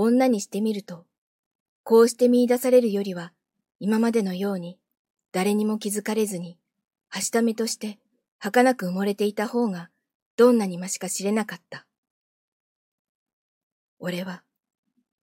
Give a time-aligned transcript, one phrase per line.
[0.00, 1.06] 女にしてみると、
[1.82, 3.32] こうして見出されるよりは、
[3.80, 4.78] 今までのように、
[5.32, 6.56] 誰にも気づかれずに、
[7.08, 7.98] はしためとして、
[8.38, 9.90] 儚く埋もれていた方が、
[10.36, 11.84] どんなにましか知れなかった。
[13.98, 14.44] 俺は、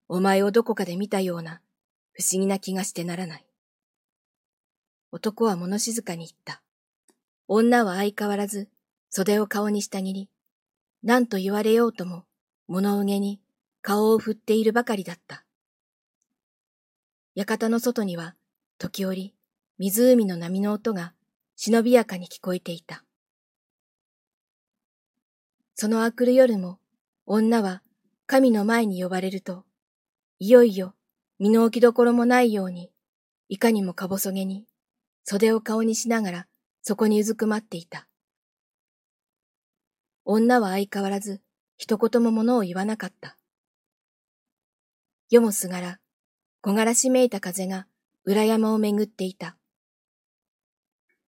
[0.09, 1.61] お前をどこかで見たような、
[2.11, 3.45] 不思議な気がしてならない。
[5.09, 6.61] 男は物静かに言った。
[7.47, 8.67] 女は相変わらず
[9.09, 10.29] 袖を顔にしたぎり、
[11.01, 12.25] 何と言われようとも
[12.67, 13.39] 物憂げに
[13.87, 15.45] 顔を振っているばかりだった。
[17.35, 18.33] 館の外には
[18.79, 19.35] 時折
[19.77, 21.13] 湖の波の音が
[21.55, 23.03] 忍びやかに聞こえていた。
[25.75, 26.79] そのあくる夜も
[27.27, 27.83] 女は
[28.25, 29.65] 神の前に呼ばれると、
[30.39, 30.95] いよいよ
[31.37, 32.89] 身の置きどころもないように、
[33.49, 34.65] いかにもか細げに
[35.25, 36.47] 袖を顔にしながら
[36.81, 38.07] そこにうずくまっていた。
[40.23, 41.39] 女は相変わらず
[41.77, 43.37] 一言も物を言わなかった。
[45.35, 45.99] 夜もすがら、
[46.61, 47.87] 木枯らしめいた風が
[48.23, 49.57] 裏山をめぐっていた。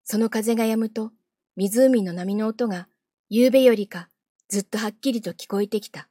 [0.05, 1.11] その風が止むと、
[1.57, 2.87] 湖の波の音が
[3.31, 4.11] 夕べよりか
[4.51, 6.11] ずっとはっきりと聞こえてきた。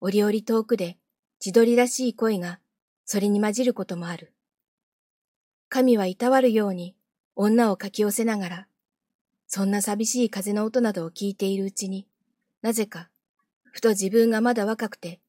[0.00, 0.98] 折々遠くで
[1.38, 2.58] 千鳥らしい声が
[3.04, 4.32] それに混じることもある。
[5.68, 6.96] 神はいたわるように
[7.36, 8.68] 女をかき寄せながら、
[9.46, 12.08] そんな寂しい風の音などを聞いているうちに、
[12.62, 13.10] なぜか、
[13.70, 15.21] ふと自分がまだ若くて、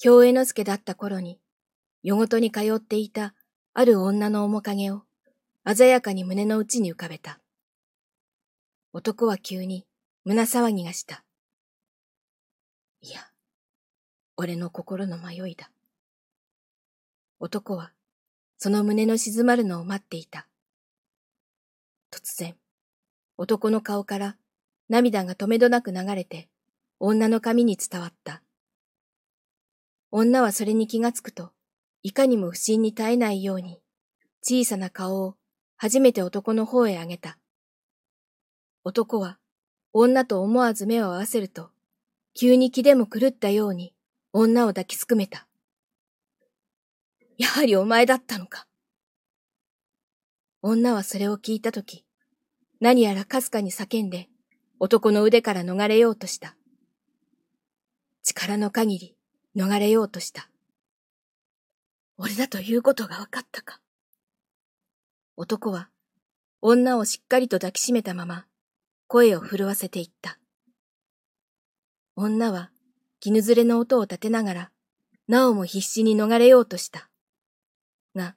[0.00, 1.40] 京江之助だった頃に、
[2.04, 3.34] 夜ごとに通っていた
[3.74, 5.02] ある女の面影を、
[5.66, 7.40] 鮮やかに胸の内に浮かべた。
[8.92, 9.86] 男は急に
[10.24, 11.24] 胸騒ぎがした。
[13.00, 13.18] いや、
[14.36, 15.68] 俺の心の迷いだ。
[17.40, 17.92] 男は、
[18.56, 20.46] その胸の静まるのを待っていた。
[22.12, 22.54] 突然、
[23.36, 24.36] 男の顔から
[24.88, 26.48] 涙が止めどなく流れて、
[27.00, 28.42] 女の髪に伝わった。
[30.10, 31.52] 女はそれに気がつくと、
[32.02, 33.78] いかにも不審に絶えないように、
[34.42, 35.34] 小さな顔を
[35.76, 37.38] 初めて男の方へ上げた。
[38.84, 39.38] 男は、
[39.92, 41.70] 女と思わず目を合わせると、
[42.34, 43.92] 急に気でも狂ったように、
[44.32, 45.46] 女を抱きすくめた。
[47.36, 48.66] やはりお前だったのか。
[50.62, 52.06] 女はそれを聞いたとき、
[52.80, 54.30] 何やらかすかに叫んで、
[54.80, 56.56] 男の腕から逃れようとした。
[58.22, 59.17] 力の限り
[59.56, 60.50] 逃れようとした。
[62.16, 63.80] 俺だということが分かったか。
[65.36, 65.88] 男は
[66.60, 68.46] 女をしっかりと抱きしめたまま
[69.06, 70.38] 声を震わせていった。
[72.16, 72.70] 女は
[73.20, 74.70] 絹ずれの音を立てながら、
[75.28, 77.08] なおも必死に逃れようとした。
[78.14, 78.36] が、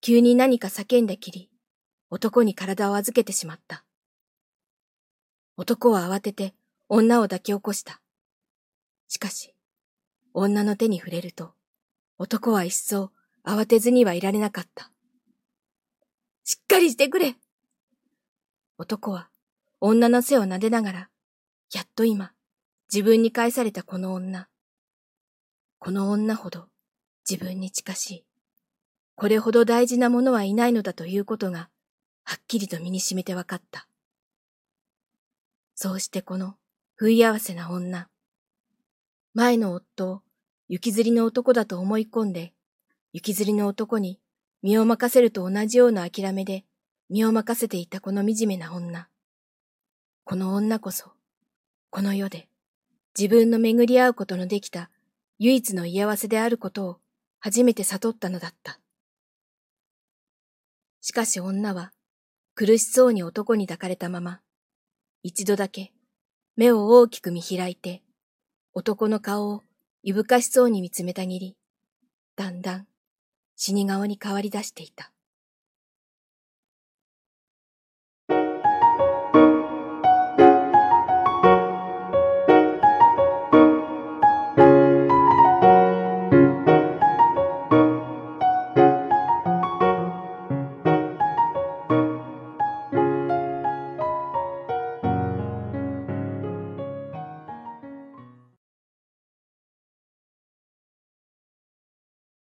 [0.00, 1.50] 急に何か叫んできり、
[2.10, 3.84] 男に体を預けてしまった。
[5.56, 6.54] 男は慌てて
[6.88, 8.00] 女を抱き起こした。
[9.08, 9.54] しかし、
[10.34, 11.52] 女の手に触れると、
[12.18, 13.10] 男は一層
[13.44, 14.90] 慌てずにはいられなかった。
[16.44, 17.36] しっかりしてくれ
[18.78, 19.28] 男は
[19.80, 21.08] 女の背を撫でながら、
[21.72, 22.32] やっと今、
[22.92, 24.48] 自分に返されたこの女。
[25.78, 26.68] この女ほど
[27.28, 28.24] 自分に近しい。
[29.16, 31.68] これほど大事なものはいないのだということが、
[32.24, 33.88] はっきりと身に染めてわかった。
[35.74, 36.54] そうしてこの
[36.94, 38.08] 不意合わせな女。
[39.34, 40.22] 前の夫を
[40.68, 42.52] 雪吊りの男だと思い込んで、
[43.12, 44.20] 雪吊りの男に
[44.62, 46.64] 身を任せると同じような諦めで
[47.08, 49.08] 身を任せていたこの惨めな女。
[50.24, 51.12] この女こそ、
[51.90, 52.48] この世で
[53.18, 54.90] 自分の巡り合うことのできた
[55.38, 56.98] 唯一の居合わせであることを
[57.40, 58.78] 初めて悟ったのだった。
[61.00, 61.92] しかし女は
[62.54, 64.40] 苦しそうに男に抱かれたまま、
[65.22, 65.92] 一度だけ
[66.56, 68.02] 目を大きく見開いて、
[68.74, 69.62] 男の顔を
[70.02, 71.56] いぶかしそうに見つめたぎり、
[72.36, 72.86] だんだん
[73.54, 75.12] 死に顔に変わり出していた。